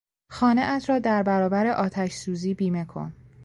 [0.29, 3.13] خانهات را در برابر آتش سوزی بیمه کن!